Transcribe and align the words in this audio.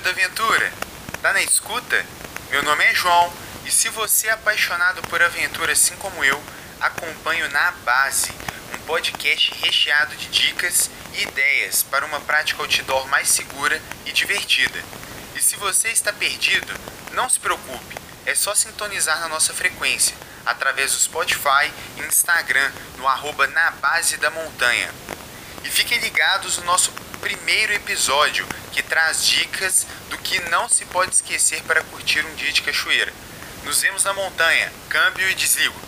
Caminho 0.00 0.02
da 0.02 0.10
Aventura. 0.10 0.72
Tá 1.20 1.32
na 1.32 1.42
escuta? 1.42 2.06
Meu 2.50 2.62
nome 2.62 2.84
é 2.84 2.94
João 2.94 3.32
e 3.64 3.70
se 3.70 3.88
você 3.90 4.28
é 4.28 4.32
apaixonado 4.32 5.02
por 5.02 5.22
aventura 5.22 5.72
assim 5.72 5.94
como 5.96 6.24
eu, 6.24 6.42
acompanho 6.80 7.48
Na 7.50 7.70
Base, 7.84 8.32
um 8.74 8.78
podcast 8.86 9.54
recheado 9.60 10.16
de 10.16 10.26
dicas 10.28 10.90
e 11.12 11.22
ideias 11.22 11.82
para 11.82 12.06
uma 12.06 12.20
prática 12.20 12.62
outdoor 12.62 13.06
mais 13.08 13.28
segura 13.28 13.80
e 14.06 14.12
divertida. 14.12 14.82
E 15.34 15.42
se 15.42 15.56
você 15.56 15.88
está 15.88 16.12
perdido, 16.12 16.72
não 17.12 17.28
se 17.28 17.38
preocupe, 17.38 17.96
é 18.26 18.34
só 18.34 18.54
sintonizar 18.54 19.20
na 19.20 19.28
nossa 19.28 19.52
frequência 19.52 20.16
através 20.46 20.92
do 20.92 20.98
Spotify 20.98 21.70
e 21.96 22.00
Instagram 22.02 22.72
no 22.96 23.06
arroba 23.06 23.46
na 23.48 23.70
base 23.72 24.16
da 24.16 24.30
montanha. 24.30 24.90
E 25.64 25.68
fiquem 25.68 25.98
ligados 25.98 26.58
no 26.58 26.64
nosso 26.64 26.92
primeiro 27.20 27.72
episódio, 27.72 28.46
que 28.72 28.82
traz 28.82 29.24
dicas 29.26 29.86
do 30.08 30.18
que 30.18 30.40
não 30.48 30.68
se 30.68 30.84
pode 30.86 31.14
esquecer 31.14 31.62
para 31.62 31.82
curtir 31.84 32.24
um 32.24 32.34
dia 32.34 32.52
de 32.52 32.62
cachoeira. 32.62 33.12
Nos 33.64 33.80
vemos 33.80 34.04
na 34.04 34.12
montanha. 34.14 34.72
Câmbio 34.88 35.28
e 35.28 35.34
desligo. 35.34 35.78